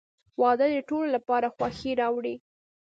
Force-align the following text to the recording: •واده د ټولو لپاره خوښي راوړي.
•واده 0.41 0.65
د 0.75 0.77
ټولو 0.89 1.07
لپاره 1.15 1.47
خوښي 1.55 1.91
راوړي. 2.01 2.35